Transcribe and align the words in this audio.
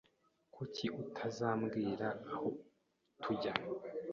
Kuki 0.55 0.85
utazambwira 1.01 2.07
aho 2.33 2.49
tujya? 3.21 3.53